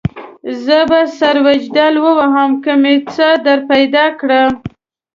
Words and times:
زه 0.63 0.77
به 0.89 1.01
سر 1.17 1.35
وجدل 1.47 1.93
ووهم 2.03 2.51
که 2.63 2.71
مې 2.81 2.95
څه 3.13 3.27
درپیدا 3.45 4.05
کړه. 4.19 4.41